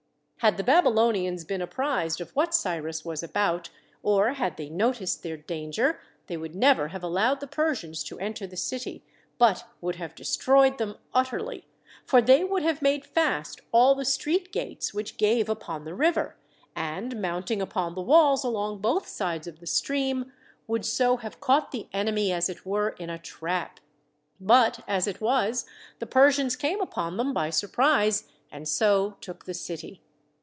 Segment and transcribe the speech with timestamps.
[0.43, 3.69] Had the Babylonians been apprised of what Cyrus was about,
[4.01, 8.47] or had they noticed their danger, they would never have allowed the Persians to enter
[8.47, 8.85] the THE WALLS OF
[9.37, 11.67] BABYLON 57 city, but would have destroyed them utterly;
[12.07, 16.37] for they would have made fast all the street gates which gave upon the river,
[16.75, 20.33] and mounting upon the walls along both sides of the stream,
[20.65, 23.79] would so have caught the enemy as it were in a trap.
[24.39, 25.67] But, as it was,
[25.99, 30.01] the Persians came upon them by surprise and so took the city.